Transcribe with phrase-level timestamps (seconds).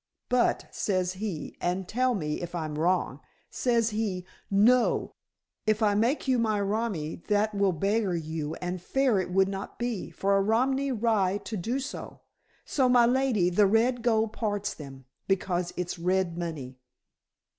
[0.29, 3.19] 'But,' says he, and tell me if I'm wrong.
[3.51, 5.13] Says he, 'No.
[5.67, 9.77] If I make you my romi that would beggar you and fair it would not
[9.77, 12.23] be, for a Romany rye to do!' So,
[12.89, 16.79] my lady, the red gold parts them, because it's red money."